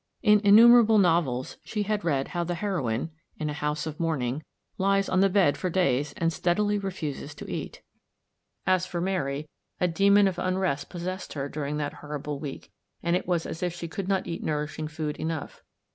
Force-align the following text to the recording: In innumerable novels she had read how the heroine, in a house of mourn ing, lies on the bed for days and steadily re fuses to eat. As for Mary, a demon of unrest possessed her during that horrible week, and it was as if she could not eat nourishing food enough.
In 0.23 0.39
innumerable 0.43 0.97
novels 0.97 1.57
she 1.63 1.83
had 1.83 2.03
read 2.03 2.29
how 2.29 2.43
the 2.43 2.55
heroine, 2.55 3.11
in 3.37 3.51
a 3.51 3.53
house 3.53 3.85
of 3.85 3.99
mourn 3.99 4.23
ing, 4.23 4.43
lies 4.79 5.07
on 5.07 5.19
the 5.19 5.29
bed 5.29 5.57
for 5.59 5.69
days 5.69 6.13
and 6.17 6.33
steadily 6.33 6.79
re 6.79 6.89
fuses 6.89 7.35
to 7.35 7.47
eat. 7.47 7.83
As 8.65 8.87
for 8.87 8.99
Mary, 8.99 9.47
a 9.79 9.87
demon 9.87 10.27
of 10.27 10.39
unrest 10.39 10.89
possessed 10.89 11.33
her 11.33 11.47
during 11.47 11.77
that 11.77 11.93
horrible 12.01 12.39
week, 12.39 12.71
and 13.03 13.15
it 13.15 13.27
was 13.27 13.45
as 13.45 13.61
if 13.61 13.75
she 13.75 13.87
could 13.87 14.07
not 14.07 14.25
eat 14.25 14.41
nourishing 14.43 14.87
food 14.87 15.17
enough. 15.17 15.61